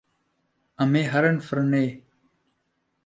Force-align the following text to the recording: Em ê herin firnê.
Em 0.83 0.91
ê 1.01 1.03
herin 1.13 1.37
firnê. 1.47 1.85